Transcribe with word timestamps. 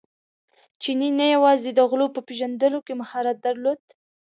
چیني 0.81 1.09
نه 1.19 1.25
یوازې 1.35 1.69
د 1.73 1.79
غلو 1.89 2.07
په 2.15 2.21
پېژندلو 2.27 2.79
کې 2.85 2.93
مهارت 3.01 3.37
درلود. 3.45 3.81